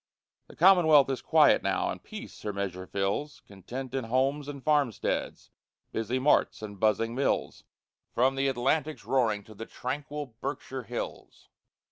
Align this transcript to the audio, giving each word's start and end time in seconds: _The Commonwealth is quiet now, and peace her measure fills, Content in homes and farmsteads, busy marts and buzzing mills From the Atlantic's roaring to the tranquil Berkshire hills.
_The 0.47 0.55
Commonwealth 0.55 1.11
is 1.11 1.21
quiet 1.21 1.61
now, 1.61 1.91
and 1.91 2.01
peace 2.03 2.41
her 2.41 2.51
measure 2.51 2.87
fills, 2.87 3.41
Content 3.47 3.93
in 3.93 4.05
homes 4.05 4.47
and 4.47 4.63
farmsteads, 4.63 5.51
busy 5.91 6.17
marts 6.17 6.63
and 6.63 6.79
buzzing 6.79 7.13
mills 7.13 7.65
From 8.11 8.33
the 8.33 8.47
Atlantic's 8.47 9.05
roaring 9.05 9.43
to 9.43 9.53
the 9.53 9.67
tranquil 9.67 10.33
Berkshire 10.41 10.85
hills. 10.85 11.49